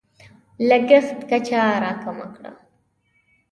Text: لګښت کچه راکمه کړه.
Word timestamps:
لګښت 0.69 1.19
کچه 1.29 1.61
راکمه 1.83 2.27
کړه. 2.35 2.51